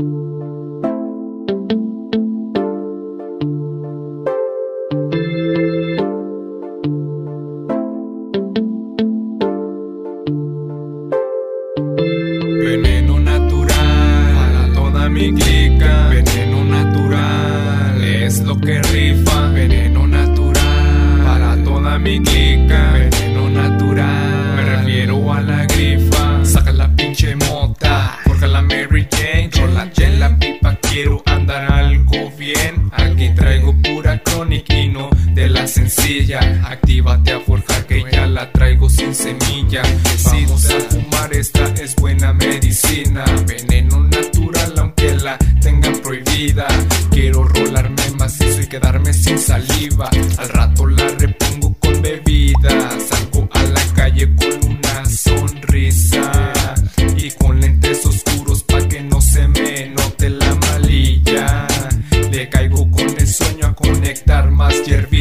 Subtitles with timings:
[0.00, 0.16] Veneno
[13.20, 16.08] natural para toda mi clica.
[16.08, 19.50] Veneno natural es lo que rifa.
[19.50, 22.92] Veneno natural para toda mi clica.
[22.92, 26.09] Veneno natural, me refiero a la grife.
[34.42, 36.40] Y no de la sencilla.
[36.64, 39.82] Actívate a forjar que ya la traigo sin semilla.
[40.24, 43.22] Vamos a fumar, esta es buena medicina.
[43.46, 46.66] Veneno natural, aunque la tengan prohibida.
[47.10, 50.08] Quiero rolarme macizo y quedarme sin saliva.
[50.38, 51.49] Al rato la repito
[64.10, 65.19] conectar más hierbitas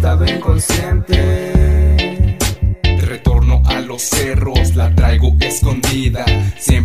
[0.00, 2.38] estado inconsciente.
[3.02, 6.24] Retorno a los cerros, la traigo escondida.
[6.56, 6.79] Siempre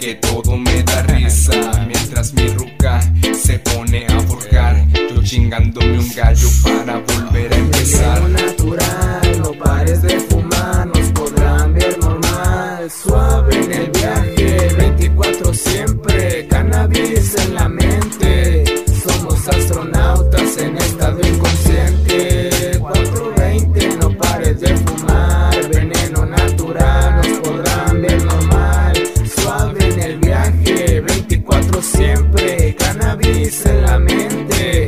[0.00, 1.52] que todo me da risa
[1.86, 3.00] Mientras mi ruca
[3.34, 4.86] se pone a forjar.
[4.92, 8.16] Yo chingándome un gallo para volver a empezar.
[8.16, 15.54] Llevo natural, no pares de fumar Nos podrán ver normal, suave en el viaje 24
[15.54, 18.37] siempre, cannabis en la mente.
[32.76, 34.87] cannabis en la mente.